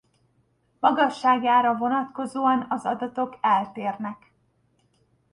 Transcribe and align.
Magasságára 0.79 1.75
vonatkozóan 1.75 2.65
az 2.69 2.85
adatok 2.85 3.37
eltérnek. 3.41 4.31